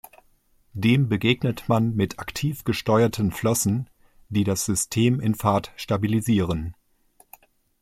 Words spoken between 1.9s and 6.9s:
mit aktiv gesteuerten Flossen, die das System in Fahrt stabilisieren.